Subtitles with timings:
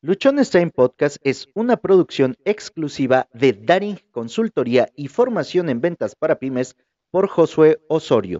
[0.00, 6.36] Luchones Time Podcast es una producción exclusiva de Daring Consultoría y Formación en Ventas para
[6.38, 6.76] Pymes
[7.10, 8.38] por Josué Osorio.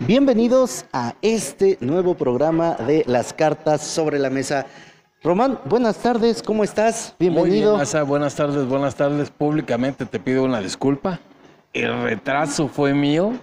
[0.00, 4.66] Bienvenidos a este nuevo programa de las cartas sobre la mesa.
[5.22, 7.14] Román, buenas tardes, ¿cómo estás?
[7.20, 7.76] Bienvenido.
[7.76, 9.30] Muy bien, buenas tardes, buenas tardes.
[9.30, 11.20] Públicamente te pido una disculpa.
[11.72, 13.34] El retraso fue mío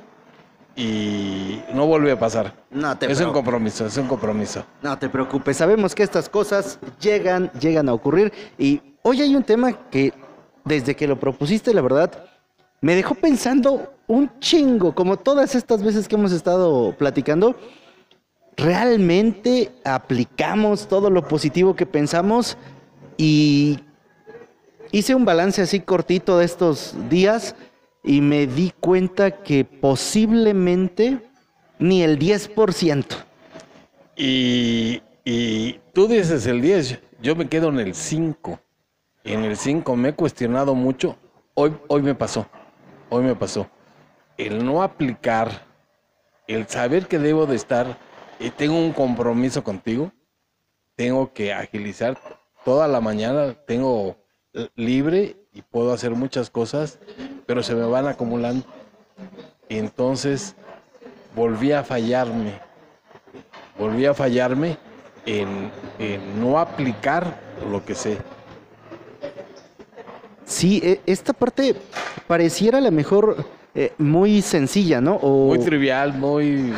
[0.75, 2.53] y no vuelve a pasar.
[2.71, 4.65] No te es un compromiso, es un compromiso.
[4.81, 9.43] No te preocupes, sabemos que estas cosas llegan, llegan a ocurrir y hoy hay un
[9.43, 10.13] tema que
[10.65, 12.25] desde que lo propusiste, la verdad,
[12.81, 17.55] me dejó pensando un chingo, como todas estas veces que hemos estado platicando.
[18.55, 22.57] ¿Realmente aplicamos todo lo positivo que pensamos?
[23.17, 23.79] Y
[24.91, 27.55] hice un balance así cortito de estos días
[28.03, 31.19] y me di cuenta que posiblemente
[31.79, 33.05] ni el 10%.
[34.15, 38.59] Y, y tú dices el 10, yo me quedo en el 5.
[39.23, 41.17] En el 5 me he cuestionado mucho.
[41.53, 42.45] Hoy, hoy me pasó,
[43.09, 43.67] hoy me pasó.
[44.37, 45.65] El no aplicar,
[46.47, 47.97] el saber que debo de estar,
[48.39, 50.11] y tengo un compromiso contigo,
[50.95, 52.19] tengo que agilizar
[52.65, 54.17] toda la mañana, tengo
[54.75, 56.99] libre y puedo hacer muchas cosas,
[57.45, 58.65] pero se me van acumulando.
[59.69, 60.55] Y entonces
[61.35, 62.59] volví a fallarme,
[63.77, 64.77] volví a fallarme
[65.25, 65.71] en,
[66.39, 68.17] no aplicar lo que sé.
[70.45, 71.75] Sí, e, esta parte
[72.27, 75.17] pareciera a lo mejor eh, muy sencilla, ¿no?
[75.19, 76.73] muy trivial, muy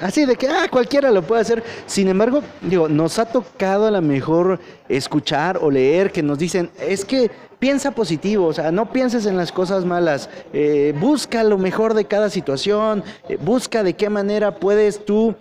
[0.00, 1.62] Así, de que ah, cualquiera lo puede hacer.
[1.86, 6.70] Sin embargo, digo, nos ha tocado a lo mejor escuchar o leer que nos dicen,
[6.80, 11.58] es que piensa positivo, o sea, no pienses en las cosas malas, eh, busca lo
[11.58, 15.36] mejor de cada situación, eh, busca de qué manera puedes tú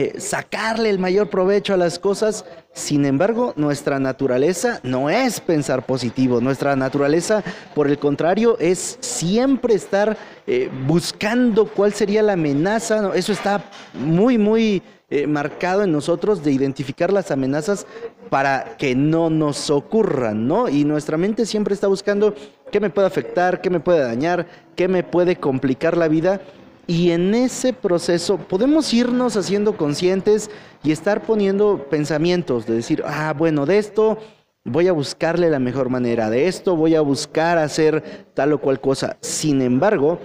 [0.00, 2.44] eh, sacarle el mayor provecho a las cosas.
[2.72, 6.40] Sin embargo, nuestra naturaleza no es pensar positivo.
[6.40, 7.42] Nuestra naturaleza,
[7.74, 13.10] por el contrario, es siempre estar eh, buscando cuál sería la amenaza.
[13.16, 17.84] Eso está muy, muy eh, marcado en nosotros de identificar las amenazas
[18.30, 20.68] para que no nos ocurran, ¿no?
[20.68, 22.36] Y nuestra mente siempre está buscando
[22.70, 24.46] qué me puede afectar, qué me puede dañar,
[24.76, 26.40] qué me puede complicar la vida
[26.88, 30.50] y en ese proceso podemos irnos haciendo conscientes
[30.82, 34.16] y estar poniendo pensamientos de decir, ah, bueno, de esto
[34.64, 38.80] voy a buscarle la mejor manera, de esto voy a buscar hacer tal o cual
[38.80, 39.18] cosa.
[39.20, 40.18] Sin embargo,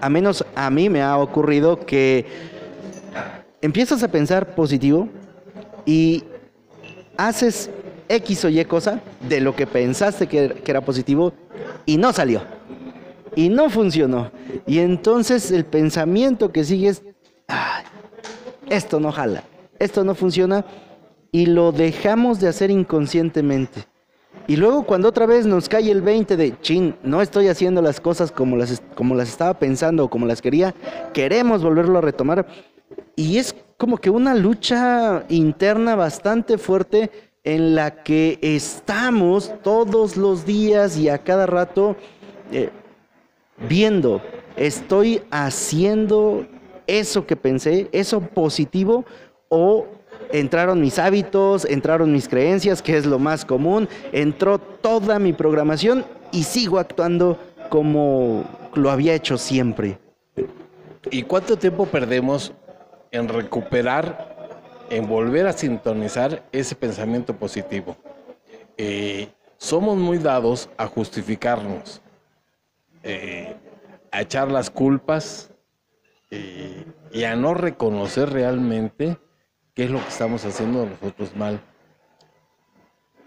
[0.00, 2.24] a menos a mí me ha ocurrido que
[3.60, 5.08] empiezas a pensar positivo
[5.84, 6.22] y
[7.16, 7.68] haces
[8.08, 11.32] X o Y cosa de lo que pensaste que, era positivo
[11.84, 12.57] y no salió
[13.34, 14.30] y no funcionó.
[14.66, 17.02] Y entonces el pensamiento que sigue es,
[18.68, 19.44] esto no jala,
[19.78, 20.64] esto no funciona
[21.32, 23.86] y lo dejamos de hacer inconscientemente.
[24.46, 28.00] Y luego cuando otra vez nos cae el 20 de, chin, no estoy haciendo las
[28.00, 30.74] cosas como las, como las estaba pensando o como las quería,
[31.12, 32.46] queremos volverlo a retomar.
[33.14, 37.10] Y es como que una lucha interna bastante fuerte
[37.44, 41.96] en la que estamos todos los días y a cada rato
[42.50, 42.70] eh,
[43.68, 44.22] viendo,
[44.56, 46.46] estoy haciendo
[46.86, 49.04] eso que pensé, eso positivo,
[49.48, 49.86] o
[50.32, 56.04] entraron mis hábitos, entraron mis creencias, que es lo más común, entró toda mi programación
[56.32, 57.38] y sigo actuando
[57.70, 59.98] como lo había hecho siempre.
[61.10, 62.52] ¿Y cuánto tiempo perdemos
[63.10, 64.36] en recuperar,
[64.90, 67.96] en volver a sintonizar ese pensamiento positivo?
[68.76, 72.00] Eh, somos muy dados a justificarnos.
[73.10, 73.56] Eh,
[74.12, 75.50] a echar las culpas
[76.30, 79.16] eh, y a no reconocer realmente
[79.72, 81.58] qué es lo que estamos haciendo nosotros mal.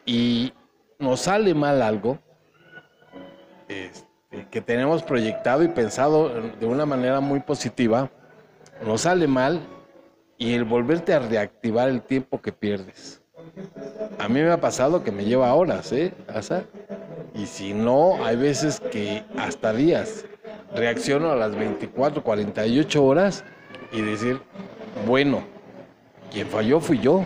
[0.05, 0.53] Y
[0.99, 2.19] nos sale mal algo
[3.67, 4.05] este,
[4.51, 8.11] que tenemos proyectado y pensado de una manera muy positiva,
[8.85, 9.61] nos sale mal
[10.37, 13.23] y el volverte a reactivar el tiempo que pierdes.
[14.19, 16.13] A mí me ha pasado que me lleva horas, ¿eh?
[17.33, 20.25] Y si no, hay veces que hasta días
[20.75, 23.43] reacciono a las 24, 48 horas
[23.91, 24.41] y decir,
[25.07, 25.41] bueno,
[26.31, 27.25] quien falló fui yo.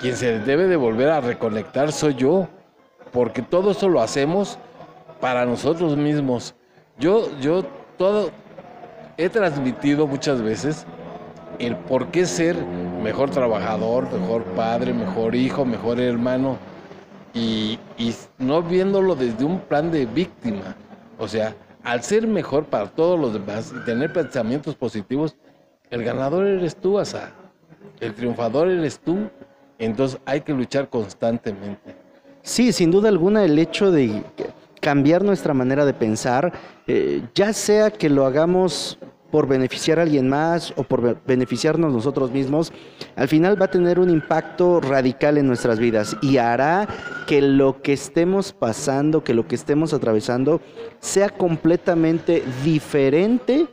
[0.00, 2.48] Quien se debe de volver a reconectar soy yo.
[3.12, 4.58] Porque todo eso lo hacemos
[5.20, 6.54] para nosotros mismos.
[6.98, 7.64] Yo, yo
[7.96, 8.30] todo
[9.16, 10.84] he transmitido muchas veces
[11.60, 12.56] el por qué ser
[13.02, 16.58] mejor trabajador, mejor padre, mejor hijo, mejor hermano
[17.34, 17.78] y,
[18.38, 20.76] no viéndolo desde un plan de víctima.
[21.18, 25.36] O sea, al ser mejor para todos los demás y tener pensamientos positivos,
[25.90, 27.32] el ganador eres tú, Asa.
[28.00, 29.28] El triunfador eres tú,
[29.78, 31.94] entonces hay que luchar constantemente.
[32.42, 34.22] Sí, sin duda alguna el hecho de
[34.80, 36.52] cambiar nuestra manera de pensar,
[36.86, 38.98] eh, ya sea que lo hagamos
[39.34, 42.72] por beneficiar a alguien más o por beneficiarnos nosotros mismos,
[43.16, 46.86] al final va a tener un impacto radical en nuestras vidas y hará
[47.26, 50.60] que lo que estemos pasando, que lo que estemos atravesando,
[51.00, 53.66] sea completamente diferente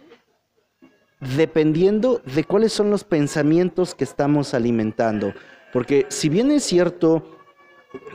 [1.20, 5.32] dependiendo de cuáles son los pensamientos que estamos alimentando.
[5.72, 7.38] Porque si bien es cierto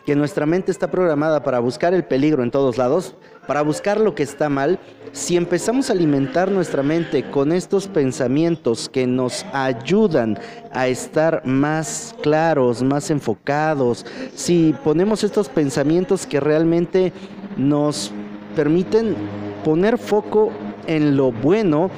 [0.05, 3.15] que nuestra mente está programada para buscar el peligro en todos lados,
[3.47, 4.79] para buscar lo que está mal,
[5.13, 10.39] si empezamos a alimentar nuestra mente con estos pensamientos que nos ayudan
[10.73, 14.05] a estar más claros, más enfocados,
[14.35, 17.13] si ponemos estos pensamientos que realmente
[17.57, 18.13] nos
[18.55, 19.17] permiten
[19.65, 20.51] poner foco
[20.87, 21.91] en lo bueno,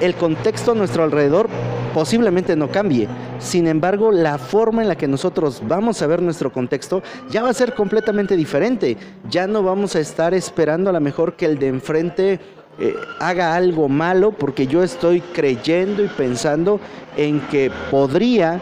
[0.00, 1.48] el contexto a nuestro alrededor
[1.94, 3.08] posiblemente no cambie.
[3.38, 7.50] Sin embargo, la forma en la que nosotros vamos a ver nuestro contexto ya va
[7.50, 8.96] a ser completamente diferente.
[9.30, 12.40] Ya no vamos a estar esperando a lo mejor que el de enfrente
[12.80, 16.80] eh, haga algo malo porque yo estoy creyendo y pensando
[17.16, 18.60] en que podría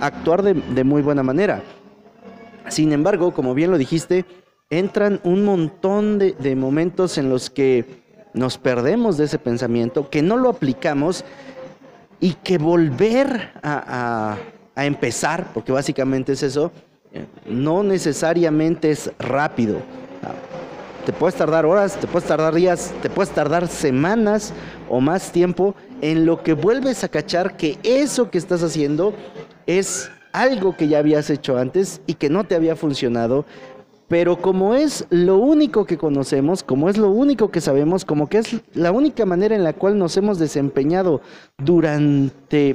[0.00, 1.62] actuar de, muy buena manera.
[2.68, 4.24] Sin embargo, como bien lo dijiste,
[4.70, 10.36] entran un montón de momentos en los que nos perdemos de ese pensamiento, que no
[10.36, 11.24] lo aplicamos
[12.20, 14.36] y que volver a,
[14.76, 16.70] empezar, porque básicamente es eso,
[17.46, 19.80] no necesariamente es rápido.
[21.04, 24.52] Te puedes tardar horas, te puedes tardar días, te puedes tardar semanas
[24.88, 29.14] o más tiempo en lo que vuelves a cachar que eso que estás haciendo
[29.66, 33.46] es algo que ya habías hecho antes y que no te había funcionado,
[34.08, 38.38] pero como es lo único que conocemos, como es lo único que sabemos, como que
[38.38, 41.20] es la única manera en la cual nos hemos desempeñado
[41.58, 42.74] durante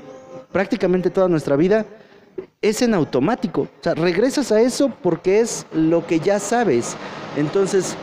[0.52, 1.86] prácticamente toda nuestra vida,
[2.62, 3.62] es en automático.
[3.62, 6.96] O sea, regresas a eso porque es lo que ya sabes.
[7.36, 7.96] Entonces,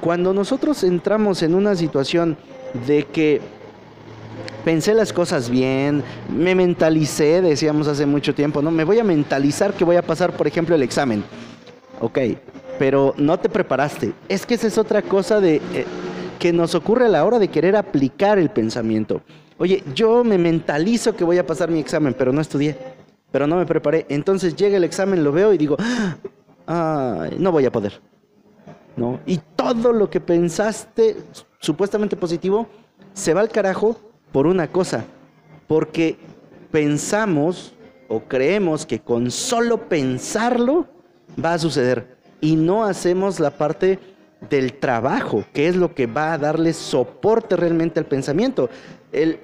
[0.00, 2.36] cuando nosotros entramos en una situación
[2.86, 3.40] de que
[4.64, 6.04] pensé las cosas bien,
[6.34, 8.70] me mentalicé, decíamos hace mucho tiempo, ¿no?
[8.70, 11.24] Me voy a mentalizar que voy a pasar, por ejemplo, el examen.
[12.00, 12.18] Ok,
[12.78, 14.12] pero no te preparaste.
[14.28, 15.84] Es que esa es otra cosa de, eh,
[16.38, 19.22] que nos ocurre a la hora de querer aplicar el pensamiento.
[19.58, 22.76] Oye, yo me mentalizo que voy a pasar mi examen, pero no estudié,
[23.32, 24.06] pero no me preparé.
[24.08, 25.76] Entonces llega el examen, lo veo y digo,
[26.66, 28.00] ah, no voy a poder.
[28.96, 29.20] ¿No?
[29.26, 31.16] Y todo lo que pensaste
[31.58, 32.66] supuestamente positivo
[33.12, 33.98] se va al carajo
[34.32, 35.04] por una cosa,
[35.66, 36.16] porque
[36.70, 37.74] pensamos
[38.08, 40.86] o creemos que con solo pensarlo
[41.42, 43.98] va a suceder y no hacemos la parte
[44.48, 48.68] del trabajo, que es lo que va a darle soporte realmente al pensamiento.
[49.12, 49.40] El,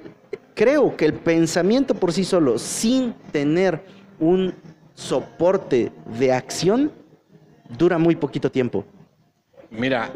[0.54, 3.82] creo que el pensamiento por sí solo, sin tener
[4.20, 4.54] un
[4.94, 6.92] soporte de acción,
[7.78, 8.84] dura muy poquito tiempo.
[9.70, 10.10] Mira,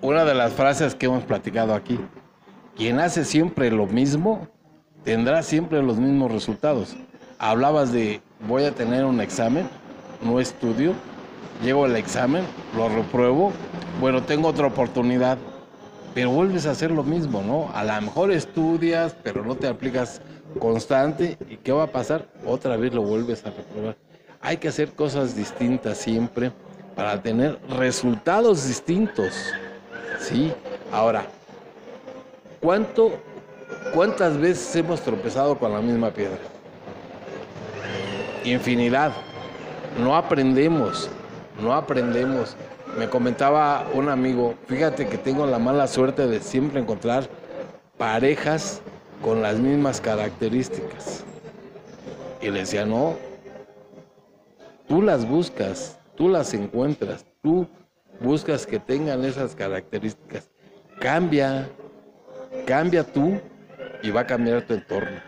[0.00, 1.98] una de las frases que hemos platicado aquí,
[2.76, 4.48] quien hace siempre lo mismo,
[5.02, 6.96] tendrá siempre los mismos resultados.
[7.38, 9.68] Hablabas de voy a tener un examen,
[10.22, 10.94] no estudio,
[11.62, 12.44] llego al examen,
[12.76, 13.52] lo repruebo,
[14.00, 15.38] bueno, tengo otra oportunidad,
[16.14, 17.70] pero vuelves a hacer lo mismo, ¿no?
[17.74, 20.20] A lo mejor estudias, pero no te aplicas
[20.58, 22.28] constante, ¿y qué va a pasar?
[22.46, 23.96] Otra vez lo vuelves a reprobar.
[24.40, 26.52] Hay que hacer cosas distintas siempre
[26.94, 29.52] para tener resultados distintos,
[30.20, 30.52] ¿sí?
[30.92, 31.26] Ahora,
[32.60, 33.12] ¿cuánto,
[33.92, 36.38] ¿cuántas veces hemos tropezado con la misma piedra?
[38.44, 39.12] Infinidad.
[39.98, 41.08] No aprendemos
[41.60, 42.56] no aprendemos.
[42.98, 47.28] Me comentaba un amigo, fíjate que tengo la mala suerte de siempre encontrar
[47.98, 48.80] parejas
[49.22, 51.24] con las mismas características.
[52.40, 53.16] Y le decía, no,
[54.86, 57.66] tú las buscas, tú las encuentras, tú
[58.20, 60.50] buscas que tengan esas características.
[61.00, 61.68] Cambia,
[62.66, 63.40] cambia tú
[64.02, 65.18] y va a cambiar tu entorno.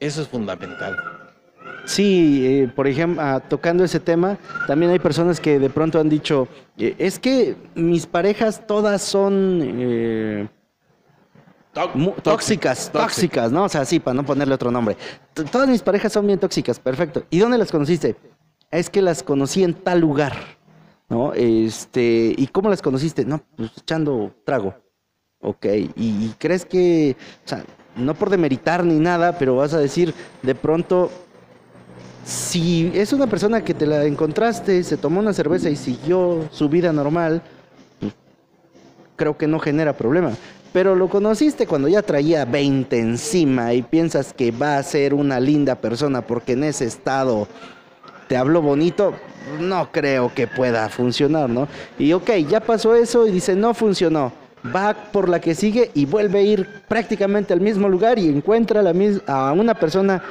[0.00, 1.17] Eso es fundamental.
[1.88, 6.10] Sí, eh, por ejemplo, ah, tocando ese tema, también hay personas que de pronto han
[6.10, 10.48] dicho, eh, es que mis parejas todas son eh,
[12.22, 13.64] tóxicas, tóxicas, ¿no?
[13.64, 14.98] O sea, sí, para no ponerle otro nombre.
[15.50, 17.22] todas mis parejas son bien tóxicas, perfecto.
[17.30, 18.16] ¿Y dónde las conociste?
[18.70, 20.34] Es que las conocí en tal lugar,
[21.08, 21.32] ¿no?
[21.32, 23.24] Este, ¿y cómo las conociste?
[23.24, 24.74] No, pues echando trago.
[25.40, 25.64] Ok,
[25.96, 27.16] y crees que,
[27.46, 27.64] o sea,
[27.96, 31.10] no por demeritar ni nada, pero vas a decir, de pronto
[32.28, 36.68] si es una persona que te la encontraste, se tomó una cerveza y siguió su
[36.68, 37.40] vida normal,
[37.98, 38.12] pues,
[39.16, 40.32] creo que no genera problema.
[40.70, 45.40] pero lo conociste cuando ya traía 20 encima y piensas que va a ser una
[45.40, 47.48] linda persona porque en ese estado
[48.28, 49.14] te habló bonito,
[49.58, 51.66] no creo que pueda funcionar, ¿no?
[51.98, 54.30] Y ok, ya pasó eso y dice, no funcionó.
[54.74, 58.82] Va por la que sigue y vuelve a ir prácticamente al mismo lugar y encuentra
[58.82, 58.92] la
[59.26, 60.22] a una persona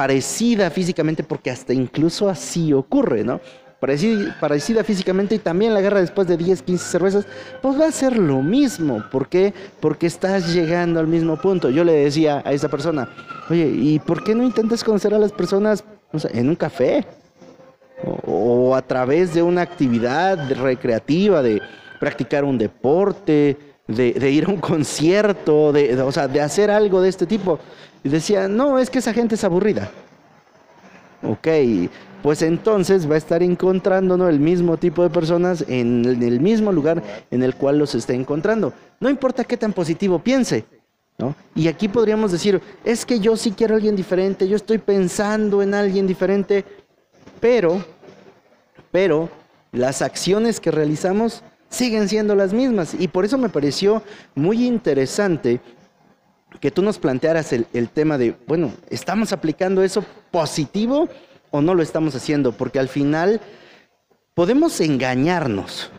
[0.00, 3.38] parecida físicamente, porque hasta incluso así ocurre, ¿no?
[3.78, 7.26] Parecida, físicamente y también la guerra después de 10, 15 cervezas,
[7.60, 9.04] pues va a ser lo mismo.
[9.12, 9.52] ¿Por qué?
[9.78, 11.68] Porque estás llegando al mismo punto.
[11.68, 13.10] Yo le decía a esa persona,
[13.50, 15.84] oye, ¿y por qué no intentas conocer a las personas
[16.32, 17.04] en un café?
[18.24, 21.60] O, a través de una actividad recreativa, de
[21.98, 27.58] practicar un deporte, de, ir a un concierto, de hacer algo de este tipo.
[28.02, 29.90] Y decía, no, es que esa gente es aburrida.
[31.22, 31.48] Ok,
[32.22, 37.02] pues entonces va a estar encontrando el mismo tipo de personas en el mismo lugar
[37.30, 38.72] en el cual los está encontrando.
[39.00, 40.64] No importa qué tan positivo piense.
[41.18, 41.34] ¿no?
[41.54, 45.62] Y aquí podríamos decir, es que yo sí quiero a alguien diferente, yo estoy pensando
[45.62, 46.64] en alguien diferente,
[47.40, 47.84] pero,
[48.90, 49.28] pero
[49.72, 52.94] las acciones que realizamos siguen siendo las mismas.
[52.98, 54.02] Y por eso me pareció
[54.34, 55.60] muy interesante
[56.60, 61.08] que tú nos plantearas el, el tema de, bueno, ¿estamos aplicando eso positivo?
[61.50, 63.40] o no lo estamos haciendo, porque al final
[64.34, 65.90] podemos engañarnos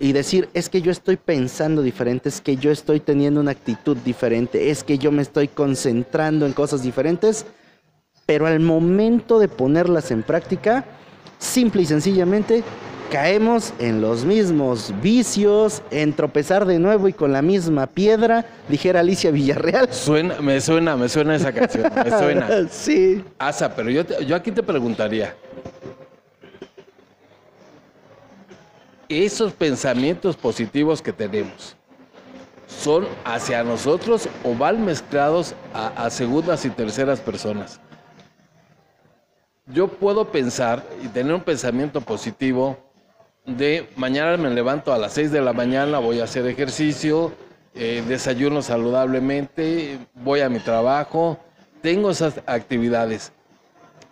[0.00, 3.96] y decir, es que yo estoy pensando diferente, es que yo estoy teniendo una actitud
[3.98, 7.46] diferente, es que yo me estoy concentrando en cosas diferentes,
[8.26, 10.84] pero al momento de ponerlas en práctica,
[11.38, 12.64] simple y sencillamente
[13.10, 19.00] caemos en los mismos vicios, en tropezar de nuevo y con la misma piedra, dijera
[19.00, 19.88] Alicia Villarreal.
[19.92, 22.48] Suena, me suena, me suena esa canción, me suena.
[22.70, 23.24] sí.
[23.38, 25.34] Asa, pero yo, yo aquí te preguntaría,
[29.08, 31.76] esos pensamientos positivos que tenemos,
[32.66, 37.80] ¿son hacia nosotros o van mezclados a segundas y terceras personas?
[39.68, 42.85] Yo puedo pensar y tener un pensamiento positivo
[43.46, 47.32] de mañana me levanto a las 6 de la mañana, voy a hacer ejercicio,
[47.74, 51.38] eh, desayuno saludablemente, voy a mi trabajo,
[51.80, 53.32] tengo esas actividades.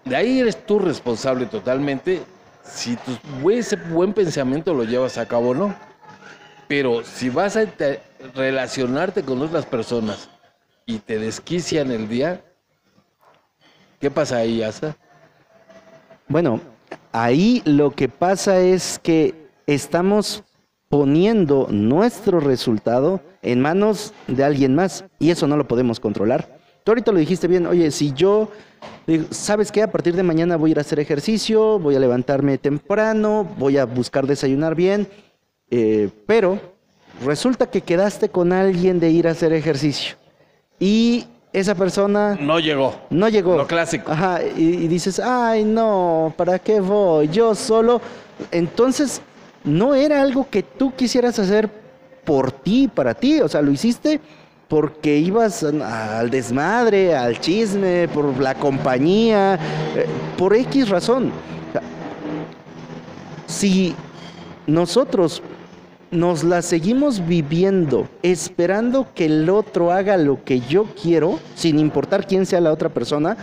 [0.05, 2.23] De ahí eres tú responsable totalmente
[2.63, 5.75] si tu, ese buen pensamiento lo llevas a cabo o no.
[6.69, 7.67] Pero si vas a
[8.35, 10.31] relacionarte con otras personas
[10.87, 12.43] y te desquician el día,
[14.01, 14.97] ¿qué pasa ahí, Asa?
[16.27, 16.61] Bueno,
[17.13, 19.35] Ahí lo que pasa es que
[19.67, 20.43] estamos
[20.89, 26.59] poniendo nuestro resultado en manos de alguien más y eso no lo podemos controlar.
[26.85, 28.51] Tú ahorita lo dijiste bien, oye, si yo,
[29.31, 29.83] ¿sabes qué?
[29.83, 33.79] A partir de mañana voy a ir a hacer ejercicio, voy a levantarme temprano, voy
[33.79, 35.09] a buscar desayunar bien,
[35.71, 36.61] eh, pero
[37.25, 40.17] resulta que quedaste con alguien de ir a hacer ejercicio
[40.79, 42.37] y esa persona...
[42.41, 42.97] No llegó.
[43.11, 43.57] No llegó.
[43.57, 44.11] Lo clásico.
[44.11, 47.29] Ajá, y, dices, ay, no, ¿para qué voy?
[47.29, 48.01] Yo solo...
[48.51, 49.23] Entonces,
[49.63, 51.71] no era algo que tú quisieras hacer
[52.25, 54.21] por ti, para ti, o sea, lo hiciste
[54.67, 59.55] porque ibas al desmadre, al chisme, por la compañía,
[59.95, 60.07] eh,
[60.37, 61.31] por X razón.
[63.47, 63.95] Si
[64.67, 65.41] nosotros
[66.15, 72.27] nos la seguimos viviendo esperando que el otro haga lo que yo quiero, sin importar
[72.27, 73.37] quién sea la otra persona,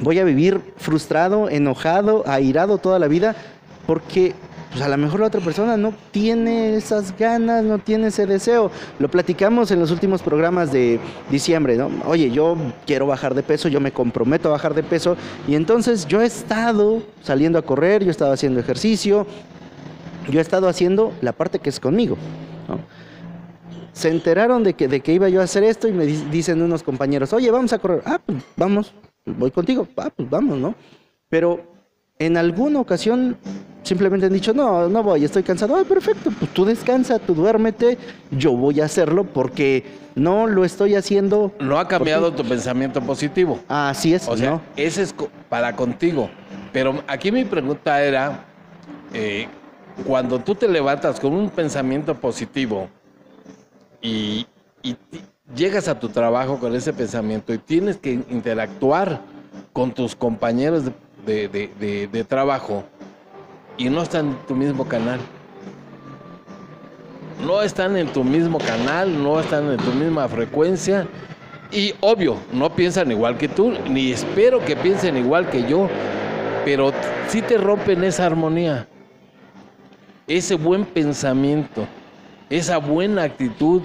[0.00, 3.34] voy a vivir frustrado, enojado, airado toda la vida,
[3.86, 4.34] porque
[4.70, 8.70] pues a lo mejor la otra persona no tiene esas ganas, no tiene ese deseo.
[8.98, 11.90] Lo platicamos en los últimos programas de diciembre, ¿no?
[12.06, 15.16] Oye, yo quiero bajar de peso, yo me comprometo a bajar de peso,
[15.48, 19.26] y entonces yo he estado saliendo a correr, yo he estado haciendo ejercicio,
[20.28, 22.16] yo he estado haciendo la parte que es conmigo.
[23.92, 26.82] Se enteraron de que, de que iba yo a hacer esto y me dicen unos
[26.82, 28.02] compañeros, oye, vamos a correr.
[28.04, 28.92] Ah, pues vamos,
[29.24, 29.88] voy contigo.
[29.96, 30.74] Ah, pues vamos, ¿no?
[31.30, 31.62] Pero
[32.18, 33.36] en alguna ocasión
[33.82, 35.76] simplemente han dicho, no, no voy, estoy cansado.
[35.76, 37.96] Ah, perfecto, pues tú descansa, tú duérmete,
[38.30, 41.52] yo voy a hacerlo porque no lo estoy haciendo.
[41.60, 43.60] No ha cambiado tu pensamiento positivo.
[43.68, 44.28] Así es.
[44.28, 45.14] O sea, ese es
[45.48, 46.28] para contigo.
[46.72, 48.44] Pero aquí mi pregunta era,
[49.14, 49.46] eh,
[50.04, 52.88] cuando tú te levantas con un pensamiento positivo
[54.02, 54.46] y,
[55.54, 59.20] llegas a tu trabajo con ese pensamiento y tienes que interactuar
[59.72, 60.84] con tus compañeros
[61.24, 62.84] de, trabajo
[63.76, 65.18] y no están en tu mismo canal,
[67.44, 71.06] no están en tu mismo canal, no están en tu misma frecuencia.
[71.72, 75.88] Y obvio, no piensan igual que tú, ni espero que piensen igual que yo,
[76.64, 76.92] pero
[77.28, 78.86] sí te rompen esa armonía
[80.26, 81.86] ese buen pensamiento,
[82.50, 83.82] esa buena actitud,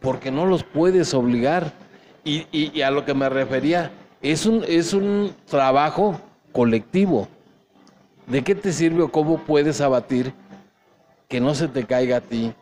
[0.00, 1.72] porque no los puedes obligar.
[2.24, 6.20] Y, y- a lo que me refería, es un, es un trabajo
[6.52, 7.28] colectivo.
[8.26, 10.32] ¿De qué te sirve o cómo puedes abatir
[11.28, 12.52] que no se te caiga a ti?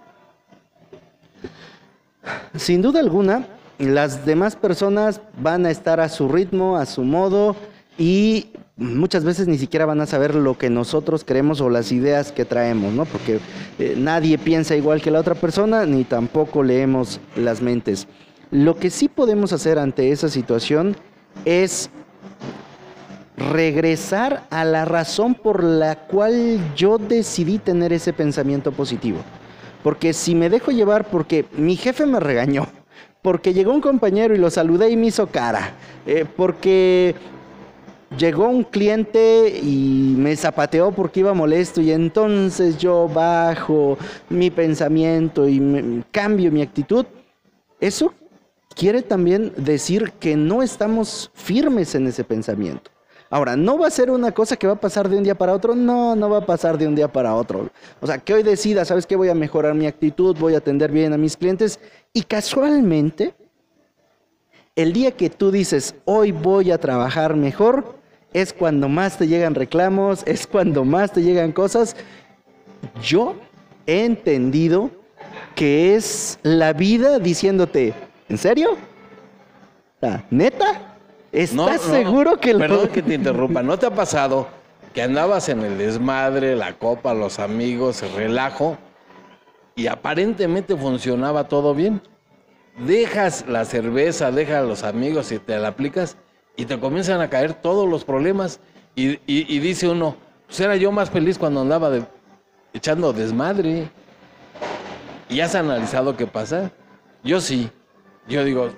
[2.55, 3.47] Sin duda alguna,
[3.79, 7.57] las demás personas van a estar a su ritmo, a su modo
[7.99, 12.33] y muchas veces ni siquiera van a saber lo que nosotros creemos o las ideas
[12.33, 13.05] que traemos, ¿no?
[13.05, 13.39] Porque
[13.79, 18.09] eh, nadie piensa igual que la otra persona ni tampoco leemos las mentes.
[18.51, 20.97] Lo que sí podemos hacer ante esa situación
[21.45, 21.91] es
[23.37, 29.19] regresar a la razón por la cual yo decidí tener ese pensamiento positivo.
[29.83, 32.69] Porque si me dejo llevar porque mi jefe me regañó,
[33.23, 35.73] porque llegó un compañero y lo saludé y me hizo cara,
[36.07, 37.15] eh, porque
[38.19, 43.97] llegó un cliente y me zapateó porque iba molesto y entonces yo bajo
[44.29, 47.07] mi pensamiento y me- cambio mi actitud,
[47.81, 48.15] eso
[48.75, 52.91] quiere también decir que no estamos firmes en ese pensamiento.
[53.31, 55.55] Ahora, no va a ser una cosa que va a pasar de un día para
[55.55, 57.69] otro, no, no va a pasar de un día para otro.
[58.01, 59.17] O sea, que hoy decida, ¿sabes qué?
[59.17, 61.81] Voy a mejorar mi actitud, voy a atender bien a mis clientes
[62.13, 63.35] y casualmente,
[64.77, 67.97] el día que tú dices, hoy voy a trabajar mejor,
[68.35, 71.97] es cuando más te llegan reclamos, es cuando más te llegan cosas.
[73.03, 73.37] Yo
[73.87, 74.91] he entendido
[75.55, 77.95] que es la vida diciéndote,
[78.29, 78.77] ¿en serio?
[80.31, 80.97] ¿Neta?
[81.33, 82.59] ¿Estás No, no, seguro que lo...
[82.59, 84.49] Perdón que te interrumpa, ¿no te ha pasado
[84.93, 88.77] que andabas en el desmadre, la copa, los amigos, el relajo
[89.77, 92.03] y aparentemente funcionaba todo bien?
[92.79, 96.17] Dejas la cerveza, dejas a los amigos y te la aplicas
[96.57, 98.61] y te comienzan a caer todos los problemas
[98.95, 101.91] y, y- dice uno, pues era yo más feliz cuando andaba
[102.73, 103.89] echando desmadre.
[105.29, 106.71] ¿Y has analizado qué pasa?
[107.25, 107.71] Yo sí.
[108.29, 108.71] Yo digo,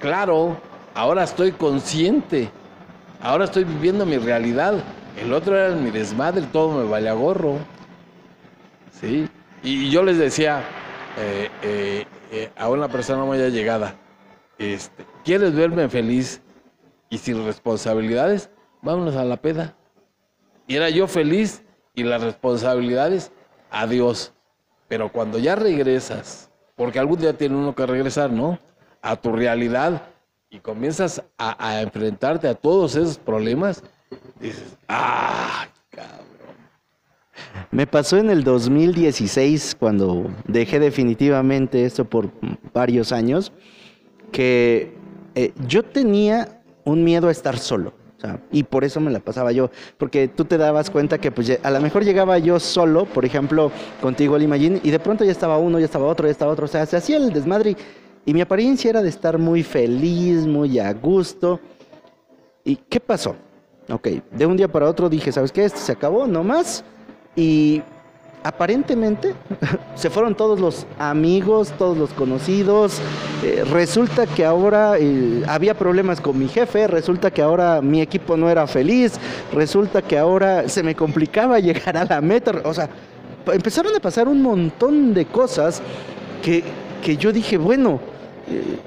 [0.00, 0.56] claro,
[0.94, 2.50] ahora estoy consciente.
[3.22, 4.74] Ahora estoy viviendo mi realidad.
[5.22, 7.58] El otro era mi desmadre, todo me vale a gorro.
[9.00, 9.28] ¿Sí?
[9.62, 10.62] Y yo les decía
[11.18, 13.94] eh, eh, eh, a una persona muy allegada,
[14.58, 16.40] este, ¿quieres verme feliz
[17.10, 18.48] y sin responsabilidades?
[18.80, 19.76] Vámonos a la peda.
[20.66, 21.62] Y era yo feliz
[21.94, 23.32] y las responsabilidades,
[23.70, 24.32] adiós.
[24.88, 28.58] Pero cuando ya regresas, porque algún día tiene uno que regresar, ¿no?
[29.02, 30.02] A tu realidad
[30.48, 33.82] y comienzas a, a enfrentarte a todos esos problemas,
[34.40, 36.56] dices, ¡ah, cabrón!
[37.70, 42.30] Me pasó en el 2016, cuando dejé definitivamente esto por
[42.72, 43.52] varios años,
[44.32, 44.94] que
[45.34, 46.59] eh, yo tenía
[46.90, 47.92] un miedo a estar solo.
[48.52, 51.70] y por eso me la pasaba yo, porque tú te dabas cuenta que pues, a
[51.70, 53.72] lo mejor llegaba yo solo, por ejemplo,
[54.02, 56.66] contigo al Imagine, y de pronto ya estaba uno, ya estaba otro, ya estaba otro,
[56.66, 57.76] o sea, se hacía el desmadre y,
[58.26, 61.60] y mi apariencia era de estar muy feliz, muy a gusto.
[62.62, 63.36] ¿Y qué pasó?
[63.88, 65.64] Ok, de un día para otro dije, ¿sabes qué?
[65.64, 66.84] Esto se acabó, no más.
[67.34, 67.82] Y
[68.42, 69.34] aparentemente
[69.94, 73.00] se fueron todos los amigos, todos los conocidos.
[73.44, 78.36] Eh, resulta que ahora eh, había problemas con mi jefe, resulta que ahora mi equipo
[78.36, 79.18] no era feliz,
[79.52, 82.52] resulta que ahora se me complicaba llegar a la meta.
[82.64, 82.88] O sea,
[83.52, 85.82] empezaron a pasar un montón de cosas
[86.42, 86.62] que,
[87.02, 88.00] que yo dije, bueno,
[88.48, 88.78] eh,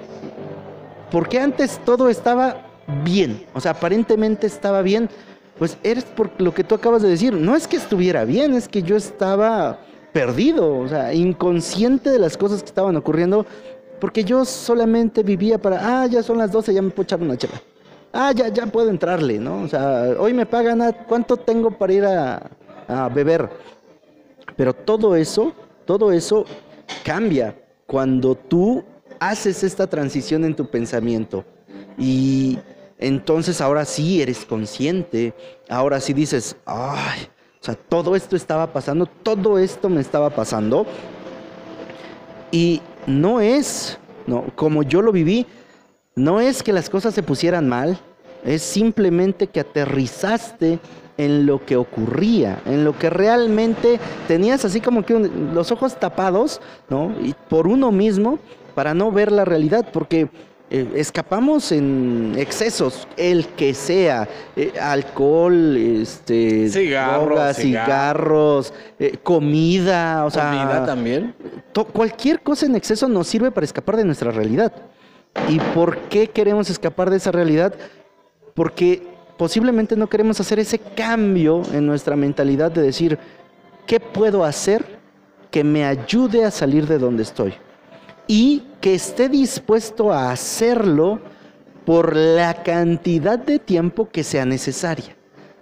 [1.12, 2.58] ¿por qué antes todo estaba
[3.04, 3.46] bien?
[3.54, 5.10] O sea, aparentemente estaba bien.
[5.58, 7.34] Pues eres por lo que tú acabas de decir.
[7.34, 9.80] No es que estuviera bien, es que yo estaba
[10.12, 13.46] perdido, o sea, inconsciente de las cosas que estaban ocurriendo,
[14.00, 17.62] porque yo solamente vivía para, ah, ya son las 12, ya me puedo una chela.
[18.12, 19.64] Ah, ya, ya puedo entrarle, ¿no?
[19.64, 22.52] O sea, hoy me pagan, ah, ¿cuánto tengo para ir a,
[22.88, 23.50] a beber?
[24.56, 25.54] Pero todo eso,
[25.86, 26.46] todo eso
[27.04, 27.56] cambia
[27.88, 28.84] cuando tú
[29.20, 31.44] haces esta transición en tu pensamiento.
[31.98, 32.60] Y
[33.04, 35.34] entonces ahora sí eres consciente,
[35.70, 37.28] ahora sí dices, ay,
[37.62, 40.86] o sea, todo esto estaba pasando, todo esto me estaba pasando.
[42.50, 45.46] Y no es, no, como yo lo viví,
[46.16, 48.00] no es que las cosas se pusieran mal,
[48.46, 50.80] es simplemente que aterrizaste
[51.18, 55.20] en lo que ocurría, en lo que realmente tenías así como que
[55.54, 57.14] los ojos tapados, ¿no?
[57.22, 58.40] Y por uno mismo
[58.76, 60.30] para no ver la realidad, porque
[60.76, 67.86] eh, escapamos en excesos, el que sea, eh, alcohol, este, Cigarro, drogas, cigarro.
[67.86, 71.36] cigarros, eh, comida, o sea, ¿Comida también?
[71.94, 74.74] cualquier cosa en exceso nos sirve para escapar de nuestra realidad.
[75.48, 77.76] ¿Y por qué queremos escapar de esa realidad?
[78.56, 79.04] Porque
[79.38, 83.20] posiblemente no queremos hacer ese cambio en nuestra mentalidad de decir,
[83.86, 84.84] ¿qué puedo hacer
[85.52, 87.54] que me ayude a salir de donde estoy?
[88.28, 91.20] Y que esté dispuesto a hacerlo
[91.86, 95.16] por la cantidad de tiempo que sea necesaria.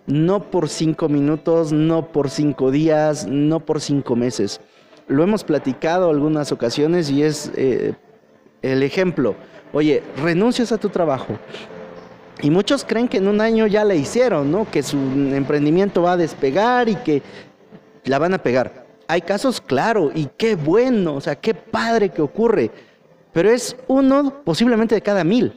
[0.08, 4.62] No por cinco minutos, no por cinco días, no por cinco meses.
[5.08, 7.94] Lo hemos platicado algunas ocasiones y es eh,
[8.62, 9.36] el ejemplo.
[9.74, 11.38] Oye, renuncias a tu trabajo.
[12.42, 14.70] Y muchos creen que en un año ya la hicieron, ¿no?
[14.70, 17.22] Que su emprendimiento va a despegar y que
[18.06, 18.81] la van a pegar.
[19.12, 22.72] Hay casos, claro, y qué bueno, o sea, qué padre que ocurre.
[23.34, 25.52] Pero es uno posiblemente de cada mil.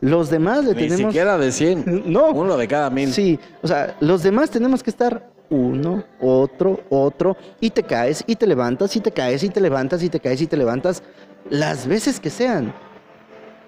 [0.00, 1.12] Los demás le Ni tenemos.
[1.12, 2.04] siquiera de 100.
[2.10, 2.30] No.
[2.30, 3.12] Uno de cada mil.
[3.12, 8.36] Sí, o sea, los demás tenemos que estar uno, otro, otro, y te caes, y
[8.36, 11.02] te levantas, y te caes, y te levantas, y te caes, y te levantas,
[11.50, 12.72] las veces que sean.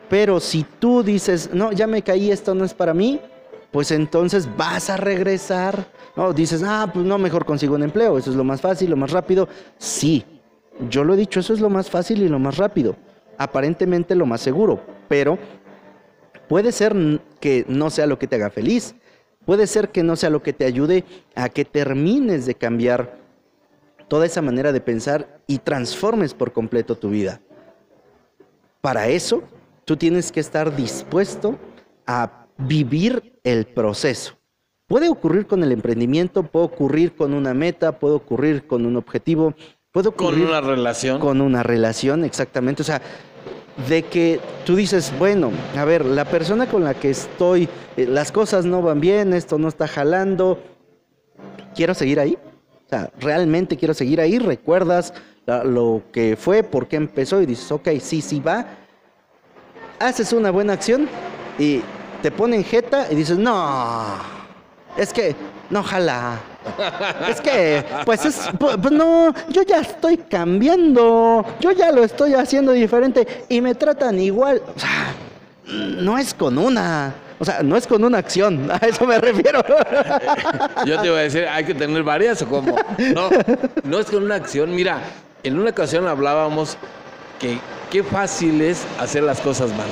[0.09, 3.21] Pero si tú dices, no, ya me caí, esto no es para mí,
[3.71, 5.87] pues entonces vas a regresar.
[6.17, 8.97] No, dices, ah, pues no, mejor consigo un empleo, eso es lo más fácil, lo
[8.97, 9.49] más rápido.
[9.79, 10.25] Sí,
[10.89, 12.97] yo lo he dicho, eso es lo más fácil y lo más rápido.
[13.39, 15.39] Aparentemente lo más seguro, pero
[16.49, 16.95] puede ser
[17.41, 18.95] que no sea lo que te haga feliz.
[19.47, 21.05] Puede ser que no sea lo que te ayude
[21.35, 23.19] a que termines de cambiar
[24.09, 27.41] toda esa manera de pensar y transformes por completo tu vida.
[28.81, 29.43] Para eso,
[29.85, 31.59] tú tienes que estar dispuesto
[32.07, 34.35] a vivir el proceso.
[34.87, 39.55] Puede ocurrir con el emprendimiento, puede ocurrir con una meta, puede ocurrir con un objetivo,
[39.93, 41.21] puede Con ocurrir una relación.
[41.21, 42.83] con una relación, exactamente.
[42.83, 43.01] O sea,
[43.89, 48.33] de que tú dices, bueno, a ver, la persona con la que estoy, eh, las
[48.33, 50.59] cosas no van bien, esto no está jalando,
[51.75, 52.37] quiero seguir ahí.
[52.87, 54.39] O sea, realmente quiero seguir ahí.
[54.41, 55.15] Recuerdas
[55.47, 58.67] la- lo que fue, por qué empezó y dices, ok, sí, sí va.
[60.01, 61.09] Haces una buena acción
[61.59, 61.81] y
[62.23, 64.05] te ponen jeta y dices, no,
[64.97, 65.35] es que
[65.71, 66.39] no jala.
[67.29, 72.35] Es que, pues es, pu- pues no, yo ya estoy cambiando, yo ya lo estoy
[72.35, 74.61] haciendo diferente y me tratan igual.
[74.77, 75.15] O sea,
[75.67, 79.63] no es con una, o sea, no es con una acción, a eso me refiero.
[80.85, 82.77] Yo te iba a decir, hay que tener varias o cómo.
[83.15, 83.31] No,
[83.85, 84.75] no es con una acción.
[84.75, 84.99] Mira,
[85.43, 86.77] en una ocasión hablábamos
[87.39, 87.59] que
[87.91, 89.89] qué fácil es hacer las cosas mal.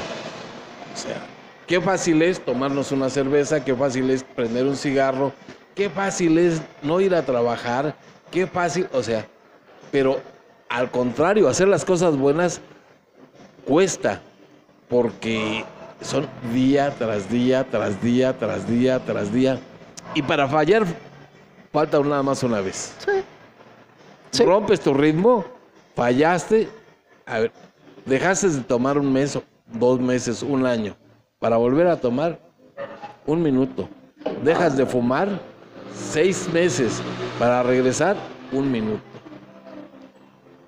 [0.95, 1.17] O sea,
[1.69, 5.33] qué fácil es tomarnos una cerveza, qué fácil es prender un cigarro,
[5.75, 7.95] qué fácil es no ir a trabajar,
[8.33, 9.27] qué fácil, o sea,
[9.93, 10.19] pero
[10.69, 12.63] al contrario, hacer las cosas buenas
[13.67, 14.23] cuesta,
[14.89, 15.65] porque
[16.01, 19.59] son día tras día, tras día, tras día, tras día.
[20.15, 20.87] Y para fallar,
[21.71, 22.95] falta nada más una vez.
[24.31, 24.43] Sí.
[24.43, 25.45] Rompes tu ritmo,
[25.95, 26.69] fallaste,
[27.27, 27.53] a ver,
[28.07, 30.97] dejaste de tomar un mes, dos meses, un año,
[31.39, 32.39] para volver a tomar
[33.27, 33.89] un minuto.
[34.43, 35.29] Dejas de fumar
[35.95, 37.01] seis meses
[37.39, 38.17] para regresar
[38.53, 39.03] un minuto.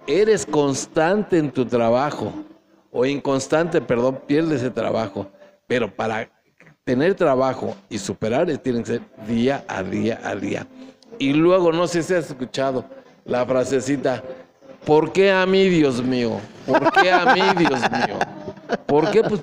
[0.07, 2.33] Eres constante en tu trabajo
[2.91, 5.27] o inconstante, perdón, pierdes el trabajo.
[5.67, 6.29] Pero para
[6.85, 10.67] tener trabajo y superar tienen que ser día a día a día.
[11.19, 12.85] Y luego, no sé si has escuchado
[13.25, 14.23] la frasecita,
[14.85, 16.41] ¿por qué a mí, Dios mío?
[16.67, 18.19] ¿Por qué a mí, Dios mío?
[18.87, 19.23] ¿Por qué?
[19.23, 19.43] Pues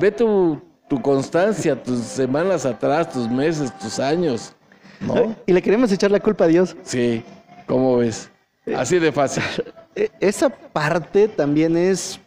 [0.00, 4.52] ve tu, tu constancia, tus semanas atrás, tus meses, tus años.
[5.00, 5.34] ¿No?
[5.44, 6.74] y le queremos echar la culpa a Dios.
[6.82, 7.22] Sí,
[7.66, 8.30] ¿cómo ves?
[8.76, 9.42] Así de fácil.
[9.96, 12.18] E- Esa parte también es.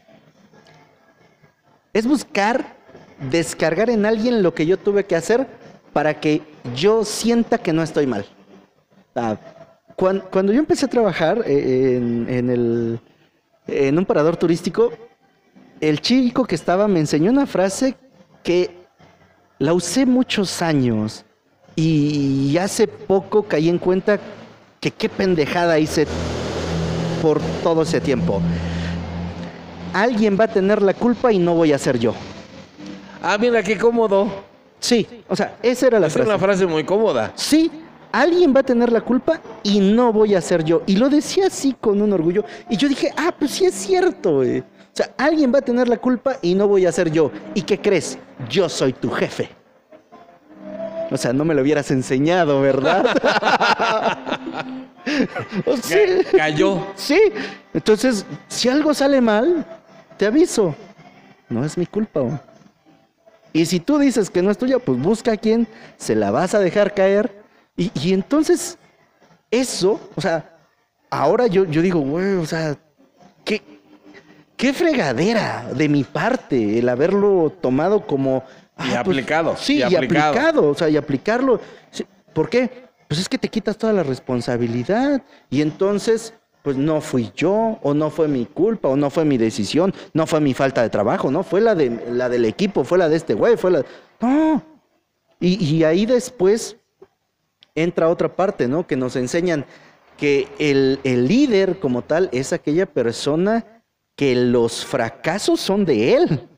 [1.93, 2.75] Es buscar
[3.31, 5.47] descargar en alguien lo que yo tuve que hacer
[5.93, 6.41] para que
[6.75, 8.25] yo sienta que no estoy mal.
[9.15, 9.35] Ah,
[9.95, 12.99] cuan- Cuando, yo empecé a trabajar eh, en, en el,
[13.67, 14.91] en un parador turístico,
[15.81, 17.95] el chico que estaba me enseñó una frase
[18.43, 18.71] que
[19.59, 21.23] la usé muchos años
[21.75, 24.19] y hace poco caí en cuenta
[24.79, 26.07] que qué pendejada hice
[27.21, 28.41] por todo ese tiempo.
[29.93, 32.13] Alguien va a tener la culpa y no voy a ser yo.
[33.21, 34.27] Ah, mira qué cómodo.
[34.79, 36.29] Sí, o sea, esa era la Es frase.
[36.29, 37.31] una frase muy cómoda.
[37.35, 37.71] Sí,
[38.11, 40.83] alguien va a tener la culpa y no voy a ser yo.
[40.85, 42.43] Y lo decía así con un orgullo.
[42.69, 44.63] Y yo dije, ah, pues sí es cierto, güey.
[44.97, 47.31] O sea, alguien va a tener la culpa y no voy a ser yo.
[47.53, 48.17] ¿Y qué crees?
[48.49, 49.47] Yo soy tu jefe.
[51.11, 53.05] O sea, no me lo hubieras enseñado, ¿verdad?
[55.65, 56.85] O sea, Ca- Cayó.
[56.95, 57.19] Sí.
[57.73, 59.65] Entonces, si algo sale mal,
[60.17, 60.75] te aviso.
[61.47, 62.19] No es mi culpa.
[62.21, 62.33] güey.
[63.53, 66.53] Y si tú dices que no es tuya, pues busca a quien se la vas
[66.55, 67.41] a dejar caer.
[67.77, 68.77] Y, y entonces,
[69.51, 70.57] eso, o sea,
[71.09, 72.75] ahora yo, yo digo, güey, o sea,
[73.45, 73.61] qué,
[74.57, 78.43] qué fregadera de mi parte el haberlo tomado como...
[78.79, 80.29] Y aplicado, Sí, y y aplicado.
[80.29, 81.59] aplicado, o sea, y aplicarlo.
[82.33, 82.87] ¿Por qué?
[83.07, 85.23] Pues es que te quitas toda la responsabilidad.
[85.49, 89.37] Y entonces, pues no fui yo, o no fue mi culpa, o no fue mi
[89.37, 92.97] decisión, no fue mi falta de trabajo, no, fue la, de, la del equipo, fue
[92.97, 93.85] la de este güey, fue la...
[94.19, 94.61] No.
[95.39, 96.77] Y, y ahí después
[97.73, 98.85] entra otra parte, ¿no?
[98.85, 99.65] Que nos enseñan
[100.17, 103.65] que el, el líder como tal es aquella persona
[104.17, 106.49] que los fracasos son de él.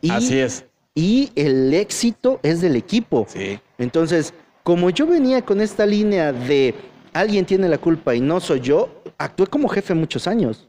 [0.00, 0.64] Y, Así es.
[0.94, 3.26] Y el éxito es del equipo.
[3.28, 3.58] Sí.
[3.78, 4.32] Entonces,
[4.62, 6.74] como yo venía con esta línea de
[7.12, 10.68] alguien tiene la culpa y no soy yo, actué como jefe muchos años.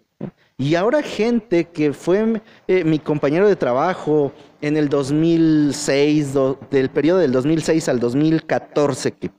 [0.57, 6.89] Y ahora gente que fue eh, mi compañero de trabajo en el 2006, do- del
[6.89, 9.31] periodo del 2006 al 2014, que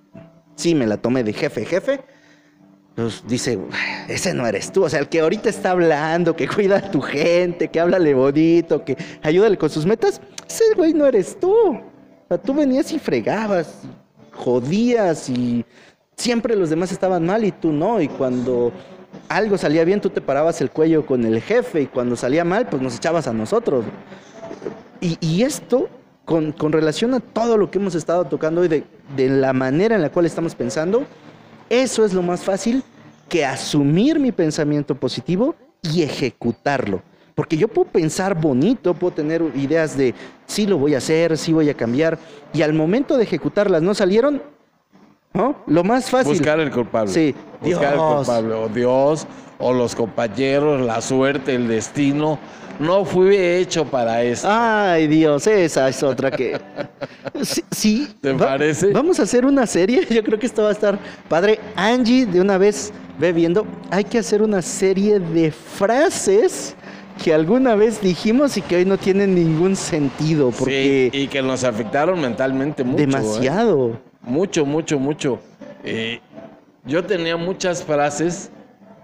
[0.57, 2.01] sí me la tomé de jefe, jefe,
[2.95, 3.59] pues dice,
[4.09, 4.85] ese no eres tú.
[4.85, 8.85] O sea, el que ahorita está hablando, que cuida a tu gente, que háblale bonito,
[8.85, 11.53] que ayúdale con sus metas, ese güey no eres tú.
[11.53, 11.83] O
[12.29, 13.83] sea, tú venías y fregabas,
[14.33, 15.65] jodías y
[16.17, 18.01] siempre los demás estaban mal y tú no.
[18.01, 18.73] Y cuando
[19.29, 22.69] algo salía bien, tú te parabas el cuello con el jefe y cuando salía mal,
[22.69, 23.85] pues nos echabas a nosotros.
[25.01, 25.89] Y, y esto,
[26.25, 28.85] con, con relación a todo lo que hemos estado tocando hoy, de,
[29.17, 31.05] de la manera en la cual estamos pensando,
[31.73, 32.83] eso es lo más fácil
[33.31, 37.01] que asumir mi pensamiento positivo y ejecutarlo.
[37.35, 40.15] Porque yo puedo pensar bonito, puedo tener ideas de
[40.47, 42.19] sí lo voy a hacer, sí voy a cambiar,
[42.53, 44.43] y al momento de ejecutarlas no salieron,
[45.35, 45.57] ¿no?
[45.67, 46.33] Lo más fácil.
[46.33, 47.13] Buscar el culpable.
[47.13, 47.35] Sí.
[47.61, 48.11] Buscar Dios.
[48.11, 48.55] el culpable.
[48.55, 49.27] O Dios,
[49.59, 52.39] o los compañeros, la suerte, el destino.
[52.79, 54.49] No fui hecho para esto.
[54.51, 56.59] Ay, Dios, esa es otra que.
[57.43, 57.63] Sí.
[57.71, 58.93] sí, ¿Te parece?
[58.93, 60.07] Vamos a hacer una serie.
[60.11, 61.59] Yo creo que esto va a estar padre.
[61.77, 63.67] Angie, de una vez ve viendo.
[63.91, 66.75] Hay que hacer una serie de frases
[67.23, 70.51] que alguna vez dijimos y que hoy no tienen ningún sentido.
[70.51, 73.03] Porque Sí, y que nos afectaron mentalmente mucho.
[73.03, 73.93] ¿eh?
[74.23, 75.41] Mucho, mucho, mucho.
[75.85, 76.21] Eh,
[76.85, 78.51] yo tenía muchas frases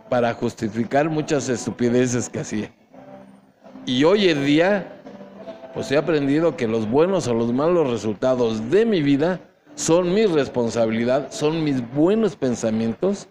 [0.08, 2.72] para justificar muchas estupideces que hacía.
[3.86, 5.00] Y hoy en día,
[5.74, 9.40] pues he aprendido que los buenos o los malos resultados de mi vida
[9.74, 13.28] son mi responsabilidad, son mis buenos pensamientos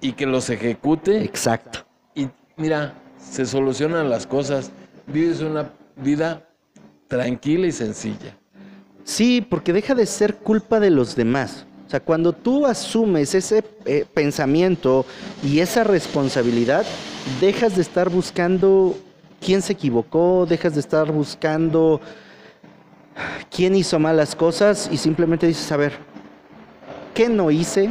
[0.00, 1.22] y que los ejecute.
[1.22, 1.80] Exacto.
[2.14, 4.70] Y mira, se solucionan las cosas.
[5.06, 6.48] Vives una vida
[7.08, 8.37] tranquila y sencilla.
[9.08, 11.64] Sí, porque deja de ser culpa de los demás.
[11.86, 15.06] O sea, cuando tú asumes ese eh, pensamiento
[15.42, 16.84] y esa responsabilidad,
[17.40, 18.94] dejas de estar buscando
[19.40, 22.02] quién se equivocó, dejas de estar buscando
[23.50, 25.94] quién hizo malas cosas y simplemente dices, a ver,
[27.14, 27.88] ¿qué no hice?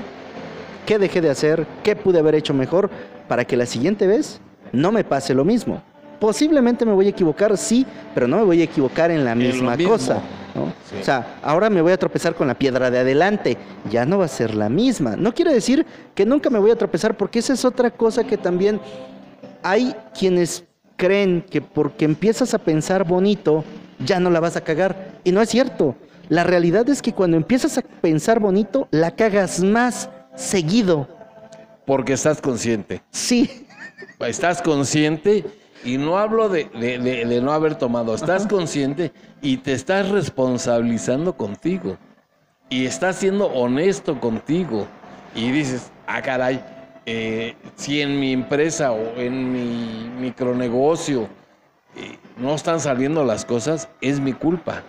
[0.86, 1.66] ¿Qué dejé de hacer?
[1.82, 2.92] ¿Qué pude haber hecho mejor
[3.28, 4.40] para que la siguiente vez
[4.72, 5.82] no me pase lo mismo?
[6.20, 9.76] Posiblemente me voy a equivocar, sí, pero no me voy a equivocar en la misma
[9.80, 10.22] cosa.
[10.58, 10.74] ¿No?
[10.90, 10.98] Sí.
[11.00, 13.58] O sea, ahora me voy a tropezar con la piedra de adelante,
[13.90, 15.16] ya no va a ser la misma.
[15.16, 18.38] No quiere decir que nunca me voy a tropezar, porque esa es otra cosa que
[18.38, 18.82] también
[19.64, 20.66] hay quienes
[20.98, 23.64] creen que porque empiezas a pensar bonito,
[24.00, 25.20] ya no la vas a cagar.
[25.24, 25.96] Y no es cierto.
[26.28, 31.08] La realidad es que cuando empiezas a pensar bonito, la cagas más seguido.
[31.86, 33.02] Porque estás consciente.
[33.12, 33.66] Sí,
[34.20, 35.46] Estás consciente
[35.84, 38.14] y no hablo de, de- de- de no haber tomado.
[38.16, 39.12] Estás consciente
[39.42, 41.98] y te estás responsabilizando contigo.
[42.70, 44.88] Y estás siendo honesto contigo.
[45.36, 46.62] Y dices, ah, caray,
[47.06, 51.30] eh, si en mi empresa o en mi micronegocio
[51.96, 54.84] eh, no están saliendo las cosas, es mi culpa.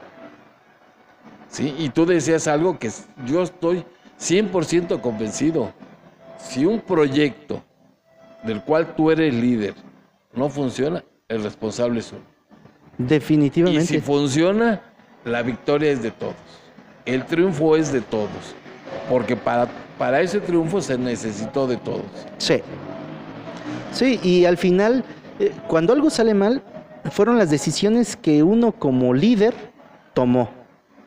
[1.48, 1.74] ¿Sí?
[1.78, 2.90] Y tú decías algo que
[3.24, 3.84] yo estoy
[4.20, 5.72] 100% convencido.
[6.38, 7.62] Si un proyecto
[8.42, 9.74] del cual tú eres líder
[10.34, 12.22] no funciona, el responsable es uno.
[12.98, 13.86] Y definitivamente.
[13.86, 14.82] si funciona,
[15.24, 16.34] la victoria es de todos.
[17.04, 18.54] El triunfo es de todos.
[19.08, 22.02] Porque para, para ese triunfo se necesitó de todos.
[22.38, 22.60] Sí.
[23.92, 25.04] Sí, y al final,
[25.38, 26.62] eh, cuando algo sale mal,
[27.10, 29.54] fueron las decisiones que uno como líder
[30.14, 30.50] tomó.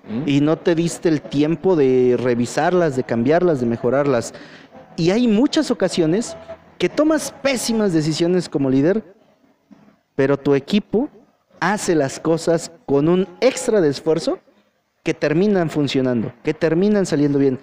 [0.09, 0.27] ¿Mm?
[0.27, 4.33] Y no te diste el tiempo de revisarlas, de cambiarlas, de mejorarlas.
[4.97, 6.35] Y hay muchas ocasiones
[6.81, 9.03] que tomas pésimas decisiones como líder,
[10.15, 11.09] pero tu equipo
[11.59, 14.39] hace las cosas con un extra de esfuerzo
[15.03, 17.59] que terminan funcionando, que terminan saliendo bien.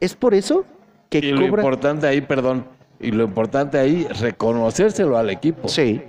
[0.00, 0.64] Es por eso
[1.10, 1.62] que Y lo cobra...
[1.62, 2.64] importante ahí, perdón,
[2.98, 5.68] y lo importante ahí, reconocérselo al equipo.
[5.68, 6.00] Sí,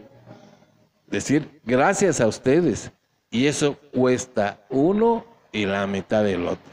[1.08, 2.90] Decir, gracias a ustedes.
[3.32, 6.72] Y eso cuesta uno y la mitad del otro.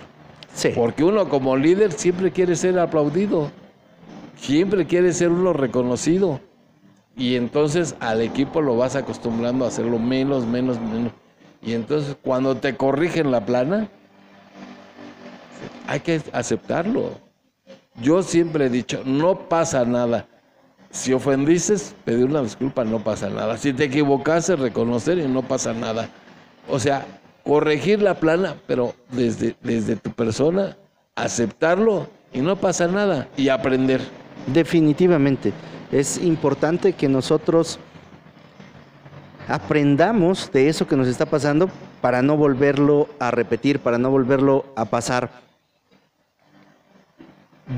[0.54, 0.68] sí.
[0.76, 3.50] Porque uno como líder siempre quiere ser aplaudido,
[4.42, 6.40] siempre quiere ser uno reconocido.
[7.16, 11.12] Y entonces al equipo lo vas acostumbrando a hacerlo menos, menos, menos.
[11.62, 13.88] Y entonces cuando te corrigen la plana,
[15.86, 17.10] hay que aceptarlo.
[18.00, 20.26] Yo siempre he dicho, no pasa nada.
[20.90, 23.56] Si ofendiste, pedir una disculpa no pasa nada.
[23.56, 26.08] Si te equivocaste, reconocer y no pasa nada.
[26.68, 27.06] O sea,
[27.44, 30.76] corregir la plana, pero desde, desde tu persona,
[31.14, 33.28] aceptarlo y no pasa nada.
[33.36, 34.00] Y aprender.
[34.46, 35.52] Definitivamente.
[35.90, 37.78] Es importante que nosotros
[39.48, 41.68] aprendamos de eso que nos está pasando
[42.00, 45.30] para no volverlo a repetir, para no volverlo a pasar.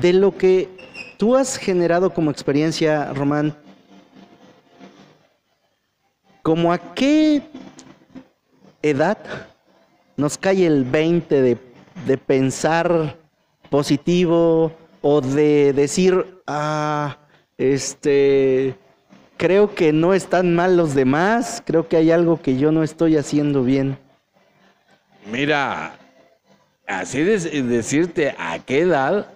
[0.01, 0.69] De lo que
[1.17, 3.55] tú has generado como experiencia, Román,
[6.41, 7.41] ¿como a qué
[8.81, 9.17] edad
[10.17, 11.57] nos cae el 20 de,
[12.05, 13.17] de pensar
[13.69, 17.17] positivo o de decir, ah,
[17.57, 18.75] este,
[19.37, 23.17] creo que no están mal los demás, creo que hay algo que yo no estoy
[23.17, 23.97] haciendo bien.
[25.31, 25.97] Mira,
[26.87, 29.27] así de, decirte a qué edad,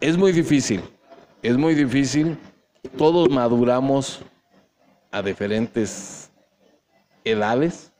[0.00, 0.82] es muy difícil,
[1.42, 2.36] es muy difícil.
[2.98, 4.20] Todos maduramos
[5.12, 6.30] a diferentes
[7.24, 7.92] edades.